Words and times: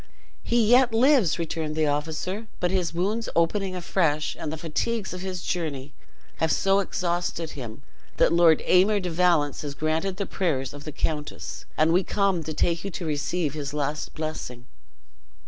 "He 0.41 0.67
yet 0.67 0.95
lives," 0.95 1.37
returned 1.37 1.75
the 1.75 1.85
officer; 1.85 2.47
"but 2.59 2.71
his 2.71 2.91
wounds 2.91 3.29
opening 3.35 3.75
afresh, 3.75 4.35
and 4.39 4.51
the 4.51 4.57
fatigues 4.57 5.13
of 5.13 5.21
his 5.21 5.43
journey, 5.43 5.93
have 6.37 6.51
so 6.51 6.79
exhausted 6.79 7.51
him 7.51 7.83
that 8.17 8.33
Lord 8.33 8.63
Aymer 8.65 8.99
de 8.99 9.11
Valence 9.11 9.61
has 9.61 9.75
granted 9.75 10.17
the 10.17 10.25
prayers 10.25 10.73
of 10.73 10.85
the 10.85 10.91
countess, 10.91 11.65
and 11.77 11.93
we 11.93 12.03
come 12.03 12.43
to 12.45 12.53
take 12.55 12.83
you 12.83 12.89
to 12.89 13.05
receive 13.05 13.53
his 13.53 13.75
last 13.75 14.15
blessing." 14.15 14.65